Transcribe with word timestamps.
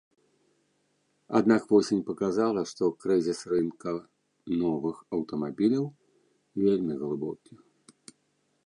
Аднак 1.39 1.61
восень 1.73 2.01
паказала, 2.07 2.61
што 2.71 2.83
крызіс 3.05 3.39
рынка 3.53 3.93
новых 4.63 4.97
аўтамабіляў 5.19 5.85
вельмі 6.65 6.93
глыбокі. 7.05 7.53